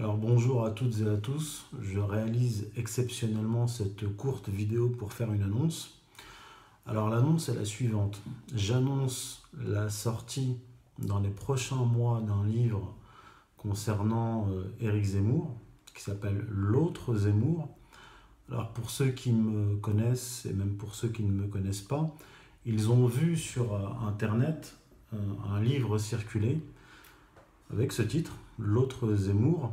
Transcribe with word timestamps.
Alors 0.00 0.16
bonjour 0.16 0.64
à 0.64 0.70
toutes 0.70 0.98
et 1.00 1.06
à 1.06 1.18
tous, 1.18 1.66
je 1.78 1.98
réalise 1.98 2.70
exceptionnellement 2.74 3.66
cette 3.66 4.08
courte 4.16 4.48
vidéo 4.48 4.88
pour 4.88 5.12
faire 5.12 5.30
une 5.30 5.42
annonce. 5.42 6.00
Alors 6.86 7.10
l'annonce 7.10 7.50
est 7.50 7.54
la 7.54 7.66
suivante. 7.66 8.22
J'annonce 8.54 9.46
la 9.62 9.90
sortie 9.90 10.56
dans 11.00 11.18
les 11.18 11.28
prochains 11.28 11.84
mois 11.84 12.22
d'un 12.22 12.46
livre 12.46 12.94
concernant 13.58 14.48
euh, 14.48 14.74
Éric 14.80 15.04
Zemmour 15.04 15.54
qui 15.94 16.02
s'appelle 16.02 16.46
L'autre 16.48 17.14
Zemmour. 17.14 17.68
Alors 18.50 18.70
pour 18.70 18.88
ceux 18.88 19.10
qui 19.10 19.32
me 19.32 19.76
connaissent 19.76 20.46
et 20.46 20.54
même 20.54 20.76
pour 20.76 20.94
ceux 20.94 21.08
qui 21.08 21.24
ne 21.24 21.30
me 21.32 21.46
connaissent 21.46 21.82
pas, 21.82 22.16
ils 22.64 22.90
ont 22.90 23.06
vu 23.06 23.36
sur 23.36 23.74
euh, 23.74 23.86
internet 24.08 24.78
euh, 25.12 25.18
un 25.54 25.60
livre 25.60 25.98
circuler 25.98 26.58
avec 27.70 27.92
ce 27.92 28.00
titre, 28.00 28.32
L'autre 28.58 29.14
Zemmour, 29.14 29.72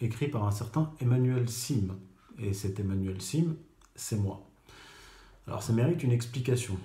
écrit 0.00 0.28
par 0.28 0.44
un 0.44 0.50
certain 0.50 0.90
Emmanuel 1.00 1.48
Sim. 1.48 1.96
Et 2.38 2.52
cet 2.52 2.80
Emmanuel 2.80 3.20
Sim, 3.20 3.54
c'est 3.94 4.16
moi. 4.16 4.44
Alors 5.46 5.62
ça 5.62 5.72
mérite 5.72 6.02
une 6.02 6.12
explication. 6.12 6.76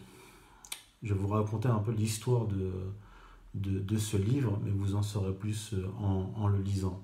Je 1.02 1.14
vais 1.14 1.20
vous 1.20 1.28
raconter 1.28 1.70
un 1.70 1.80
peu 1.80 1.92
l'histoire 1.92 2.46
de, 2.48 2.72
de, 3.54 3.98
ce 3.98 4.18
livre, 4.18 4.60
mais 4.64 4.72
vous 4.72 4.96
en 4.96 5.02
saurez 5.02 5.34
plus 5.34 5.74
euh, 5.74 5.88
en, 6.00 6.32
en 6.36 6.48
le 6.48 6.60
lisant. 6.60 7.02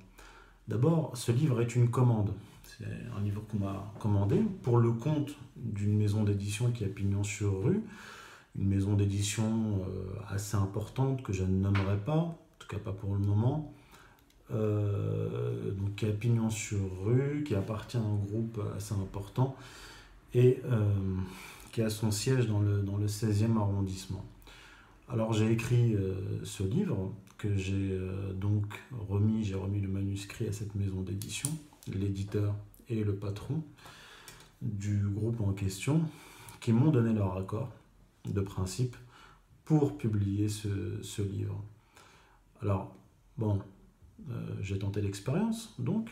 D'abord, 0.68 1.16
ce 1.16 1.32
livre 1.32 1.62
est 1.62 1.76
une 1.76 1.90
commande. 1.90 2.34
C'est 2.64 2.86
un 3.16 3.22
livre 3.22 3.42
qu'on 3.50 3.60
m'a 3.60 3.94
commandé 4.00 4.42
pour 4.64 4.80
le 4.80 4.92
compte 4.92 5.36
d'une 5.56 5.98
maison 5.98 6.24
d'édition 6.24 6.72
qui 6.72 6.84
a 6.84 6.88
pignon 6.88 7.24
sur 7.24 7.64
rue, 7.64 7.82
une 8.58 8.68
maison 8.68 8.96
d'édition 8.96 9.86
euh, 9.88 10.14
assez 10.30 10.58
importante 10.58 11.24
que 11.24 11.32
je 11.32 11.44
ne 11.44 11.58
nommerai 11.58 11.98
pas, 11.98 12.18
en 12.18 12.38
tout 12.60 12.68
cas 12.68 12.80
pas 12.80 12.92
pour 12.92 13.14
le 13.14 13.20
moment, 13.20 13.74
euh, 14.54 15.72
donc 15.72 15.96
qui 15.96 16.06
a 16.06 16.12
pignon 16.12 16.50
sur 16.50 16.80
rue, 17.04 17.44
qui 17.46 17.56
appartient 17.56 17.98
à 17.98 18.02
un 18.02 18.16
groupe 18.16 18.62
assez 18.76 18.94
important 18.94 19.56
et 20.34 20.60
euh, 20.66 20.94
qui 21.72 21.82
a 21.82 21.90
son 21.90 22.12
siège 22.12 22.48
dans 22.48 22.60
le, 22.60 22.82
dans 22.82 22.98
le 22.98 23.08
16e 23.08 23.58
arrondissement. 23.58 24.24
Alors 25.10 25.34
j'ai 25.34 25.52
écrit 25.52 25.96
ce 26.44 26.64
livre 26.64 27.14
que 27.38 27.56
j'ai 27.56 27.96
donc 28.34 28.66
remis, 29.08 29.44
j'ai 29.44 29.54
remis 29.54 29.80
le 29.80 29.88
manuscrit 29.88 30.48
à 30.48 30.52
cette 30.52 30.74
maison 30.74 31.02
d'édition, 31.02 31.50
l'éditeur 31.94 32.56
et 32.90 33.04
le 33.04 33.14
patron 33.14 33.62
du 34.64 34.98
groupe 35.08 35.42
en 35.42 35.54
question, 35.54 36.02
qui 36.60 36.74
m'ont 36.74 36.90
donné 36.90 37.14
leur 37.14 37.38
accord 37.38 37.70
de 38.26 38.42
principe 38.42 38.96
pour 39.66 39.98
publier 39.98 40.48
ce, 40.48 41.22
livre. 41.22 41.62
Alors, 42.62 42.96
bon, 43.38 43.56
euh, 43.56 43.75
j'ai 44.62 44.80
tenté 44.80 45.02
l'expérience, 45.02 45.76
donc, 45.80 46.10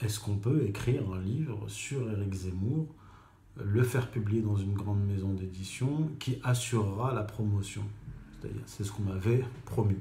est-ce 0.00 0.20
qu'on 0.20 0.36
peut 0.36 0.64
écrire 0.64 1.10
un 1.12 1.20
livre 1.20 1.68
sur 1.68 2.10
Éric 2.10 2.34
Zemmour, 2.34 2.86
le 3.56 3.82
faire 3.82 4.10
publier 4.10 4.42
dans 4.42 4.56
une 4.56 4.74
grande 4.74 5.04
maison 5.06 5.32
d'édition 5.32 6.10
qui 6.18 6.38
assurera 6.42 7.14
la 7.14 7.22
promotion? 7.22 7.82
C'est-à-dire, 8.40 8.62
c'est 8.66 8.84
ce 8.84 8.92
qu'on 8.92 9.04
m'avait 9.04 9.44
promis. 9.64 9.98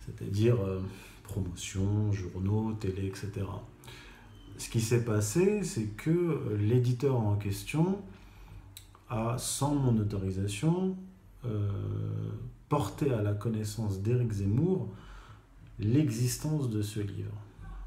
C'est-à-dire 0.00 0.60
euh, 0.60 0.80
promotion, 1.24 2.12
journaux, 2.12 2.72
télé, 2.74 3.06
etc 3.06 3.44
ce 4.58 4.68
qui 4.68 4.80
s'est 4.80 5.04
passé, 5.04 5.62
c'est 5.62 5.86
que 5.96 6.56
l'éditeur 6.58 7.16
en 7.16 7.36
question 7.36 8.02
a, 9.08 9.38
sans 9.38 9.74
mon 9.74 9.96
autorisation, 9.98 10.96
euh, 11.48 11.68
porté 12.68 13.12
à 13.12 13.22
la 13.22 13.32
connaissance 13.32 14.00
d'Éric 14.00 14.32
Zemmour 14.32 14.88
l'existence 15.78 16.68
de 16.70 16.82
ce 16.82 17.00
livre. 17.00 17.32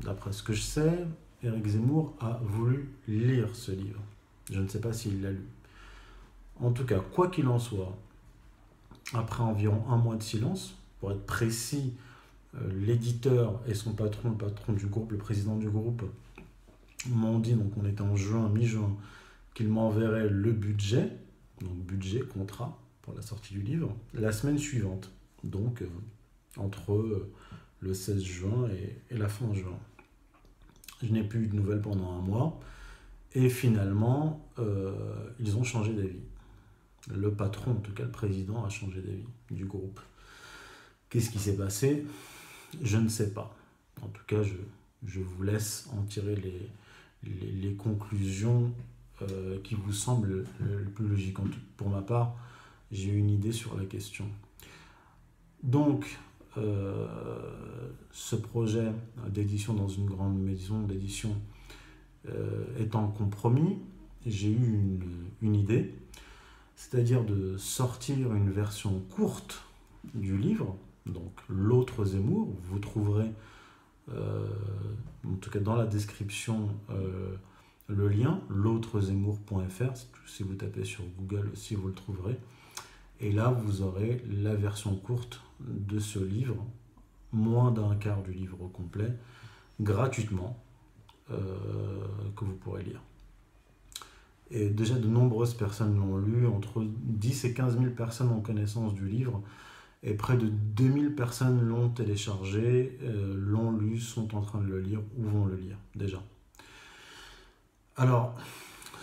D'après 0.02 0.32
ce 0.32 0.42
que 0.42 0.54
je 0.54 0.62
sais, 0.62 1.06
Éric 1.44 1.68
Zemmour 1.68 2.16
a 2.20 2.40
voulu 2.44 2.90
lire 3.08 3.56
ce 3.56 3.72
livre. 3.72 4.02
Je 4.52 4.60
ne 4.60 4.68
sais 4.68 4.82
pas 4.82 4.94
s'il 4.94 5.22
l'a 5.22 5.32
lu. 5.32 5.46
En 6.60 6.72
tout 6.72 6.86
cas, 6.86 7.00
quoi 7.00 7.30
qu'il 7.30 7.48
en 7.48 7.60
soit, 7.60 7.96
après 9.14 9.44
environ 9.44 9.84
un 9.90 9.98
mois 9.98 10.16
de 10.16 10.24
silence, 10.24 10.76
pour 11.00 11.12
être 11.12 11.26
précis, 11.26 11.94
euh, 12.56 12.60
l'éditeur 12.86 13.62
et 13.68 13.74
son 13.74 13.94
patron, 13.94 14.30
le 14.30 14.36
patron 14.36 14.74
du 14.74 14.88
groupe, 14.88 15.12
le 15.12 15.18
président 15.18 15.58
du 15.58 15.70
groupe, 15.70 16.04
m'ont 17.10 17.40
dit, 17.40 17.54
donc 17.54 17.74
on 17.82 17.86
était 17.86 18.02
en 18.02 18.16
juin, 18.16 18.50
mi-juin, 18.50 18.96
qu'ils 19.54 19.70
m'enverraient 19.70 20.30
le 20.30 20.52
budget, 20.52 21.12
donc 21.60 21.76
budget, 21.78 22.22
contrat 22.22 22.78
pour 23.02 23.14
la 23.14 23.22
sortie 23.22 23.54
du 23.54 23.62
livre, 23.62 23.96
la 24.14 24.32
semaine 24.32 24.58
suivante, 24.58 25.12
donc 25.44 25.82
euh, 25.82 25.88
entre 26.58 26.94
euh, 26.94 27.32
le 27.82 27.94
16 27.94 28.22
juin 28.22 28.70
et, 28.70 29.18
la 29.18 29.28
fin 29.28 29.54
juin. 29.54 29.78
Je 31.02 31.12
n'ai 31.12 31.24
plus 31.24 31.46
eu 31.46 31.48
de 31.48 31.56
nouvelles 31.56 31.82
pendant 31.82 32.12
un 32.12 32.22
mois, 32.22 32.60
et 33.34 33.50
finalement, 33.50 34.46
euh, 34.60 34.94
ils 35.40 35.58
ont 35.58 35.64
changé 35.64 35.94
d'avis. 35.94 36.20
Le 37.12 37.32
patron, 37.32 37.72
en 37.72 37.76
tout 37.76 37.94
cas 37.94 38.04
le 38.04 38.12
président, 38.12 38.64
a 38.64 38.70
changé 38.70 39.02
d'avis 39.02 39.26
du 39.50 39.66
groupe. 39.66 40.00
Qu'est-ce 41.10 41.32
qui 41.32 41.40
s'est 41.40 41.58
passé? 41.58 42.06
Je 42.84 42.98
ne 42.98 43.10
sais 43.10 43.34
pas. 43.34 43.56
En 44.02 44.08
tout 44.08 44.24
cas, 44.28 44.44
je, 44.44 45.20
vous 45.20 45.44
laisse 45.44 45.90
en 45.94 46.04
tirer 46.04 46.36
les, 46.36 46.70
les, 47.52 47.74
conclusions 47.74 48.72
qui 49.64 49.76
vous 49.76 49.92
semblent 49.92 50.46
le, 50.60 50.84
plus 50.86 51.08
logiques. 51.08 51.38
Pour 51.76 51.90
ma 51.90 52.02
part, 52.02 52.36
j'ai 52.92 53.12
une 53.12 53.30
idée 53.30 53.52
sur 53.52 53.78
la 53.78 53.86
question. 53.86 54.26
Donc, 55.64 56.20
euh, 56.58 57.08
ce 58.12 58.36
projet 58.36 58.92
d'édition 59.30 59.74
dans 59.74 59.88
une 59.88 60.06
grande 60.06 60.40
maison 60.40 60.82
d'édition 60.84 61.36
euh, 62.30 62.66
étant 62.80 63.08
compromis, 63.08 63.78
j'ai 64.26 64.52
eu 64.52 65.00
une, 65.42 65.56
idée, 65.56 65.96
c'est-à-dire 66.76 67.24
de 67.24 67.58
sortir 67.58 68.34
une 68.36 68.52
version 68.52 69.00
courte 69.16 69.64
du 70.14 70.38
livre, 70.38 70.76
donc 71.06 71.32
l'autre 71.50 72.06
Zemmour. 72.06 72.50
Vous 72.64 72.80
trouverez 72.80 73.32
euh, 74.10 74.48
en 75.28 75.36
tout 75.36 75.50
cas 75.50 75.60
dans 75.60 75.76
la 75.76 75.86
description, 75.86 76.70
euh, 76.90 77.36
le 77.88 78.08
lien, 78.08 78.42
l'autrezemmour.fr, 78.50 79.94
si 80.28 80.44
vous 80.44 80.56
tapez 80.56 80.84
sur 80.84 81.04
Google 81.18 81.50
aussi, 81.54 81.76
vous 81.76 81.88
le 81.88 81.94
trouverez. 81.94 82.38
Et 83.22 83.32
là, 83.32 83.52
vous 83.52 83.84
aurez 83.84 84.24
la 84.28 84.56
version 84.56 84.96
courte 84.96 85.42
de 85.60 86.00
ce 86.00 86.18
livre, 86.18 86.66
moins 87.32 87.72
d'un 87.72 87.96
quart 87.96 88.24
du 88.24 88.34
livre 88.34 88.68
complet, 88.74 89.14
gratuitement, 89.80 90.58
euh, 91.30 91.38
que 92.36 92.44
vous 92.44 92.56
pourrez 92.56 92.84
lire. 92.84 93.02
Et 94.50 94.70
déjà, 94.70 94.96
de 94.96 95.08
nombreuses 95.08 95.54
personnes 95.54 95.98
l'ont 95.98 96.18
lu, 96.18 96.48
entre 96.48 96.84
10 96.84 97.46
et 97.46 97.54
15 97.54 97.78
000 97.80 97.92
personnes 97.92 98.30
ont 98.30 98.42
connaissance 98.42 98.94
du 98.96 99.08
livre. 99.08 99.42
Et 100.04 100.16
près 100.16 100.36
de 100.36 100.48
2000 100.48 101.14
personnes 101.14 101.62
l'ont 101.62 101.90
téléchargé, 101.90 102.98
euh, 103.04 103.36
l'ont 103.38 103.72
lu, 103.72 104.00
sont 104.00 104.36
en 104.36 104.42
train 104.42 104.60
de 104.60 104.66
le 104.66 104.82
lire 104.82 105.00
ou 105.18 105.24
vont 105.24 105.46
le 105.46 105.56
lire 105.56 105.78
déjà. 105.96 106.22
Alors, 107.96 108.36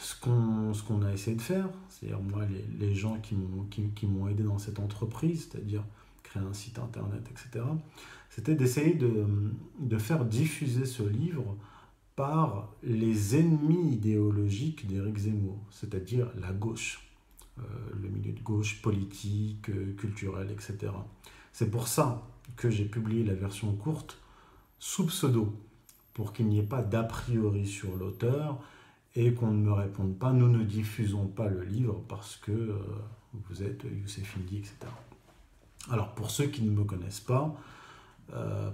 ce 0.00 0.82
qu'on 0.82 1.02
a 1.02 1.12
essayé 1.12 1.36
de 1.36 1.42
faire, 1.42 1.68
c'est-à-dire 1.88 2.20
moi, 2.20 2.44
les, 2.46 2.86
les 2.86 2.94
gens 2.94 3.18
qui 3.20 3.34
m'ont 3.34 3.64
qui, 3.64 3.90
aidé 4.30 4.42
dans 4.42 4.58
cette 4.58 4.78
entreprise, 4.78 5.48
c'est-à-dire 5.50 5.84
créer 6.22 6.42
un 6.42 6.52
site 6.52 6.78
internet, 6.78 7.22
etc., 7.30 7.64
c'était 8.30 8.54
d'essayer 8.54 8.94
de, 8.94 9.26
de, 9.80 9.98
faire 9.98 10.24
diffuser 10.24 10.86
ce 10.86 11.02
livre 11.02 11.56
par 12.14 12.68
les 12.82 13.36
ennemis 13.36 13.94
idéologiques 13.94 14.86
d'Éric 14.86 15.18
Zemmour, 15.18 15.58
c'est-à-dire 15.70 16.30
la 16.40 16.52
gauche. 16.52 17.08
Euh, 17.58 17.62
le 18.00 18.08
milieu 18.08 18.32
de 18.32 18.40
gauche 18.40 18.80
politique, 18.82 19.70
euh, 19.70 19.92
culturel, 19.96 20.50
etc. 20.52 20.92
C'est 21.52 21.70
pour 21.70 21.88
ça 21.88 22.28
que 22.56 22.70
j'ai 22.70 22.84
publié 22.84 23.24
la 23.24 23.34
version 23.34 23.72
courte 23.74 24.18
sous 24.78 25.06
pseudo, 25.06 25.52
pour 26.14 26.32
qu'il 26.32 26.46
n'y 26.46 26.58
ait 26.58 26.62
pas 26.62 26.82
d'a 26.82 27.02
priori 27.02 27.66
sur 27.66 27.96
l'auteur 27.96 28.60
et 29.18 29.34
qu'on 29.34 29.50
ne 29.50 29.62
me 29.62 29.72
réponde 29.72 30.16
pas, 30.16 30.32
nous 30.32 30.48
ne 30.48 30.62
diffusons 30.62 31.26
pas 31.26 31.48
le 31.48 31.62
livre 31.64 32.02
parce 32.08 32.36
que 32.36 32.52
euh, 32.52 32.76
vous 33.48 33.62
êtes 33.62 33.84
Youssef 33.84 34.36
Indy, 34.38 34.58
etc. 34.58 34.76
Alors 35.90 36.14
pour 36.14 36.30
ceux 36.30 36.46
qui 36.46 36.62
ne 36.62 36.70
me 36.70 36.84
connaissent 36.84 37.20
pas, 37.20 37.54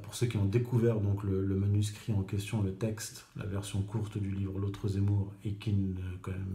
pour 0.03 0.17
ceux 0.17 0.27
qui 0.27 0.37
ont 0.37 0.45
découvert 0.45 0.99
donc 0.99 1.23
le, 1.23 1.45
manuscrit 1.55 2.13
en 2.13 2.23
question, 2.23 2.61
le 2.61 2.75
texte, 2.75 3.25
la 3.37 3.47
version 3.47 3.83
courte 3.83 4.19
du 4.19 4.33
livre 4.33 4.59
L'autre 4.59 4.89
Zemmour 4.89 5.33
et 5.45 5.53
qui 5.53 5.73
ne 5.73 5.95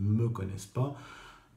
me 0.02 0.28
connaissent 0.28 0.66
pas, 0.66 0.98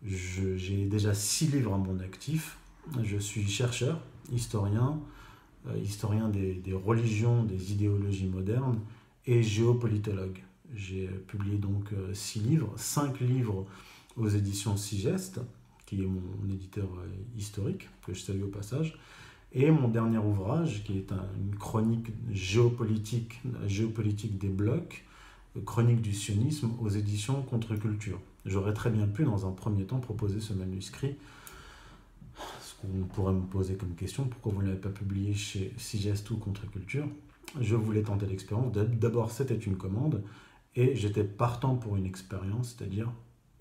j'ai 0.05 0.87
déjà 0.87 1.14
six 1.14 1.49
livres 1.49 1.75
à 1.75 1.79
mon 1.79 2.00
actif. 2.00 2.58
Je 3.02 3.17
suis 3.17 3.49
chercheur, 3.49 4.00
historien, 4.32 5.00
euh, 5.69 5.76
historien 5.79 6.29
des, 6.29 6.62
religions, 6.73 7.44
des 7.44 7.73
idéologies 7.73 8.26
modernes 8.26 8.81
et 9.26 9.43
géopolitologue. 9.43 10.43
J'ai 10.74 11.06
publié 11.06 11.56
donc 11.58 11.92
euh, 11.92 12.14
six 12.14 12.40
livres, 12.40 12.72
cinq 12.76 13.20
livres 13.20 13.66
aux 14.16 14.28
éditions 14.28 14.76
Sigeste, 14.76 15.40
qui 15.86 16.02
est 16.02 16.06
mon 16.06 16.48
éditeur 16.52 16.88
euh, 16.98 17.06
historique, 17.36 17.88
que 18.06 18.14
je 18.14 18.20
salue 18.20 18.44
au 18.44 18.48
passage, 18.48 18.98
Et 19.54 19.70
mon 19.70 19.88
dernier 19.88 20.19
ouvrage, 20.19 20.82
qui 20.84 20.96
est 20.96 21.12
une 21.12 21.54
chronique 21.56 22.08
géopolitique, 22.30 23.40
géopolitique 23.66 24.38
des 24.38 24.48
blocs, 24.48 25.04
chronique 25.66 26.00
du 26.00 26.14
sionisme 26.14 26.70
aux 26.80 26.88
éditions 26.88 27.42
Contre-Culture. 27.42 28.19
J'aurais 28.46 28.72
très 28.72 28.88
bien 28.88 29.06
pu, 29.06 29.24
dans 29.24 29.46
un 29.46 29.52
premier 29.52 29.84
temps, 29.84 30.00
proposer 30.00 30.40
ce 30.40 30.54
manuscrit. 30.54 31.16
Ce 32.62 32.74
qu'on 32.80 33.04
pourrait 33.14 33.34
me 33.34 33.42
poser 33.42 33.74
comme 33.74 33.94
question, 33.94 34.24
pourquoi 34.24 34.52
vous 34.52 34.62
ne 34.62 34.69
l'avez 34.69 34.80
pas 34.80 34.88
publié 34.88 35.34
chez 35.34 35.74
Sigest 35.76 36.30
ou 36.30 36.38
Contre-Culture? 36.38 37.06
Je 37.60 37.76
voulais 37.76 38.02
tenter 38.02 38.24
l'expérience. 38.24 38.72
D'abord, 38.72 39.30
c'était 39.30 39.58
une 39.58 39.76
commande, 39.76 40.22
et 40.74 40.94
j'étais 40.96 41.24
partant 41.24 41.76
pour 41.76 41.96
une 41.96 42.06
expérience, 42.06 42.76
c'est-à-dire 42.76 43.12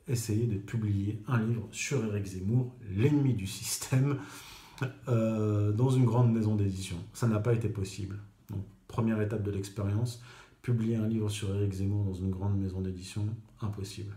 essayer 0.07 0.47
de 0.47 0.57
publier 0.57 1.21
un 1.27 1.41
livre 1.41 1.67
sur 1.71 2.03
Eric 2.05 2.25
Zemmour, 2.25 2.73
l'ennemi 2.95 3.33
du 3.33 3.47
système, 3.47 4.17
euh, 5.07 5.71
dans 5.71 5.89
une 5.89 6.05
grande 6.05 6.31
maison 6.31 6.55
d'édition. 6.55 6.97
Ça 7.13 7.27
n'a 7.27 7.39
pas 7.39 7.53
été 7.53 7.69
possible. 7.69 8.19
Donc, 8.49 8.63
première 8.87 9.21
étape 9.21 9.43
de 9.43 9.51
l'expérience, 9.51 10.23
publier 10.61 10.95
un 10.95 11.07
livre 11.07 11.29
sur 11.29 11.53
Eric 11.55 11.73
Zemmour 11.73 12.03
dans 12.05 12.13
une 12.13 12.31
grande 12.31 12.59
maison 12.59 12.81
d'édition, 12.81 13.27
impossible. 13.61 14.15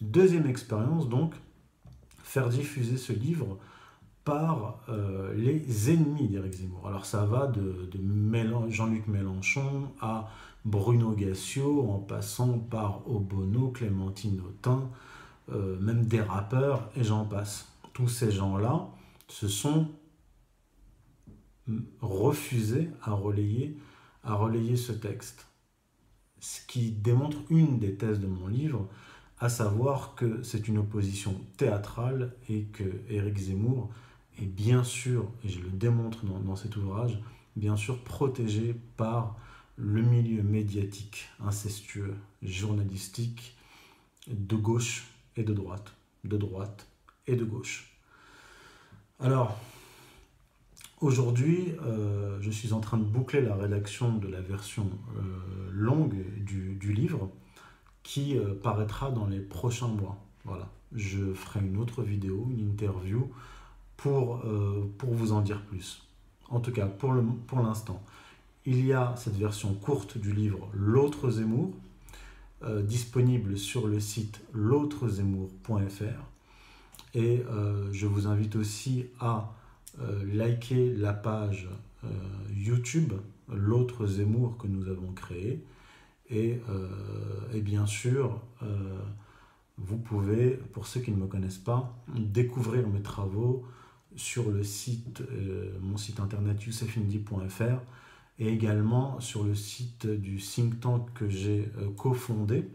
Deuxième 0.00 0.46
expérience, 0.46 1.08
donc, 1.08 1.34
faire 2.22 2.48
diffuser 2.48 2.96
ce 2.96 3.12
livre 3.12 3.58
par 4.24 4.80
euh, 4.88 5.32
les 5.34 5.90
ennemis 5.90 6.28
d'Éric 6.28 6.54
Zemmour. 6.54 6.88
Alors 6.88 7.06
ça 7.06 7.24
va 7.24 7.46
de, 7.46 7.88
de 7.92 8.70
Jean-Luc 8.70 9.06
Mélenchon 9.06 9.92
à 10.00 10.28
Bruno 10.66 11.12
Gassio, 11.12 11.88
en 11.88 12.00
passant 12.00 12.58
par 12.58 13.08
Obono, 13.08 13.68
Clémentine 13.68 14.40
Autain, 14.40 14.90
euh, 15.52 15.78
même 15.78 16.06
des 16.06 16.20
rappeurs, 16.20 16.90
et 16.96 17.04
j'en 17.04 17.24
passe. 17.24 17.68
Tous 17.92 18.08
ces 18.08 18.32
gens-là 18.32 18.88
se 19.28 19.46
sont 19.46 19.88
refusés 22.00 22.90
à 23.00 23.12
relayer, 23.12 23.78
à 24.24 24.34
relayer 24.34 24.76
ce 24.76 24.90
texte. 24.90 25.46
Ce 26.40 26.60
qui 26.66 26.90
démontre 26.90 27.38
une 27.48 27.78
des 27.78 27.94
thèses 27.94 28.18
de 28.18 28.26
mon 28.26 28.48
livre, 28.48 28.88
à 29.38 29.48
savoir 29.48 30.16
que 30.16 30.42
c'est 30.42 30.66
une 30.66 30.78
opposition 30.78 31.40
théâtrale 31.56 32.34
et 32.48 32.64
que 32.64 33.02
Éric 33.08 33.38
Zemmour 33.38 33.90
est 34.42 34.46
bien 34.46 34.82
sûr, 34.82 35.30
et 35.44 35.48
je 35.48 35.60
le 35.60 35.70
démontre 35.70 36.24
dans, 36.26 36.40
dans 36.40 36.56
cet 36.56 36.76
ouvrage, 36.76 37.20
bien 37.54 37.76
sûr 37.76 38.02
protégé 38.02 38.74
par 38.96 39.36
le 39.76 40.02
milieu 40.02 40.42
médiatique 40.42 41.28
incestueux, 41.40 42.14
journalistique, 42.42 43.56
de 44.28 44.56
gauche 44.56 45.06
et 45.36 45.44
de 45.44 45.52
droite, 45.52 45.92
de 46.24 46.36
droite 46.36 46.88
et 47.26 47.36
de 47.36 47.44
gauche. 47.44 47.92
Alors, 49.20 49.58
aujourd'hui, 51.00 51.74
euh, 51.82 52.38
je 52.40 52.50
suis 52.50 52.72
en 52.72 52.80
train 52.80 52.96
de 52.96 53.04
boucler 53.04 53.42
la 53.42 53.54
rédaction 53.54 54.16
de 54.16 54.28
la 54.28 54.40
version 54.40 54.90
euh, 55.16 55.70
longue 55.70 56.24
du, 56.38 56.92
livre 56.92 57.30
qui 58.02 58.38
euh, 58.38 58.54
paraîtra 58.54 59.10
dans 59.10 59.26
les 59.26 59.40
prochains 59.40 59.88
mois. 59.88 60.18
Voilà, 60.44 60.70
je 60.92 61.34
ferai 61.34 61.60
une 61.60 61.76
autre 61.76 62.02
vidéo, 62.02 62.48
une 62.50 62.70
interview 62.70 63.30
pour, 63.96 64.42
vous 65.02 65.32
en 65.32 65.40
dire 65.40 65.62
plus. 65.62 66.02
En 66.48 66.60
tout 66.60 66.70
cas, 66.70 66.86
pour 66.86 67.12
l'instant. 67.60 68.02
Il 68.66 68.84
y 68.84 68.92
a 68.92 69.14
cette 69.16 69.36
version 69.36 69.72
courte 69.74 70.18
du 70.18 70.32
livre 70.32 70.68
L'autre 70.74 71.30
Zemmour, 71.30 71.72
euh, 72.64 72.82
disponible 72.82 73.56
sur 73.56 73.86
le 73.86 74.00
site 74.00 74.40
l'autrezemmour.fr. 74.52 76.02
Et 77.14 77.44
euh, 77.48 77.88
je 77.92 78.06
vous 78.06 78.26
invite 78.26 78.56
aussi 78.56 79.06
à 79.20 79.52
euh, 80.00 80.24
liker 80.34 80.92
la 80.94 81.12
page 81.12 81.68
YouTube 82.54 83.12
L'autre 83.52 84.06
Zemmour 84.06 84.56
que 84.58 84.66
nous 84.66 84.88
avons 84.88 85.12
créé. 85.12 85.64
Et, 86.30 86.60
et 87.52 87.60
bien 87.60 87.86
sûr, 87.86 88.40
vous 89.78 89.96
pouvez, 89.96 90.50
pour 90.72 90.86
ceux 90.86 91.00
qui 91.00 91.10
ne 91.10 91.16
me 91.16 91.26
connaissent 91.26 91.58
pas, 91.58 91.96
découvrir 92.14 92.86
mes 92.88 93.02
travaux 93.02 93.64
sur 94.14 94.50
le 94.50 94.62
site, 94.62 95.22
mon 95.80 95.96
site 95.96 96.20
internet 96.20 96.64
youssefindi.fr 96.64 97.80
et 98.38 98.48
également 98.48 99.20
sur 99.20 99.44
le 99.44 99.54
site 99.54 100.06
du 100.06 100.36
think 100.36 100.80
tank 100.80 101.12
que 101.14 101.28
j'ai 101.28 101.70
euh, 101.78 101.90
cofondé, 101.96 102.68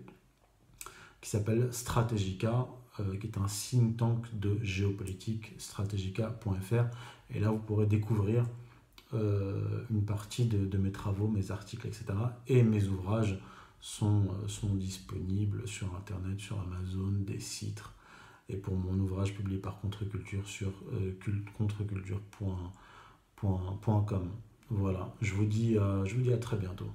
qui 1.21 1.29
s'appelle 1.29 1.71
Strategica, 1.71 2.67
euh, 2.99 3.15
qui 3.17 3.27
est 3.27 3.37
un 3.37 3.45
think 3.45 3.97
tank 3.97 4.25
de 4.33 4.57
géopolitique, 4.63 5.53
strategica.fr. 5.59 6.85
Et 7.29 7.39
là, 7.39 7.51
vous 7.51 7.59
pourrez 7.59 7.85
découvrir 7.85 8.47
euh, 9.13 9.85
une 9.91 10.03
partie 10.03 10.45
de, 10.45 10.77
mes 10.77 10.91
travaux, 10.91 11.27
mes 11.27 11.51
articles, 11.51 11.85
etc. 11.85 12.05
Et 12.47 12.63
mes 12.63 12.87
ouvrages 12.87 13.39
sont, 13.79 14.29
sont 14.47 14.73
disponibles 14.73 15.67
sur 15.67 15.95
Internet, 15.95 16.39
sur 16.39 16.59
Amazon, 16.59 17.11
des 17.19 17.39
sites. 17.39 17.83
Et 18.49 18.57
pour 18.57 18.75
mon 18.75 18.97
ouvrage 18.99 19.35
publié 19.35 19.59
par 19.59 19.79
Contre-Culture 19.79 20.47
sur 20.47 20.73
contreculture.com. 21.57 24.31
Voilà, 24.71 25.13
je 25.21 25.33
vous 25.35 25.45
dis, 25.45 25.77
euh, 25.77 26.03
je 26.05 26.15
vous 26.15 26.21
dis 26.21 26.33
à 26.33 26.37
très 26.37 26.57
bientôt. 26.57 26.89